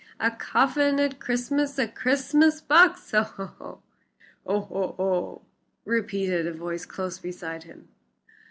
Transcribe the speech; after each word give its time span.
"A 0.19 0.31
coffin 0.31 0.99
at 0.99 1.19
Christmas! 1.19 1.77
A 1.77 1.87
Christmas 1.87 2.59
box. 2.59 3.11
Ho! 3.11 3.21
ho! 3.21 3.45
ho!" 3.45 3.81
"Ho! 4.47 4.61
ho! 4.61 4.95
ho!" 4.97 5.41
repeated 5.85 6.47
a 6.47 6.53
voice 6.53 6.87
close 6.87 7.19
beside 7.19 7.65
him. 7.65 7.87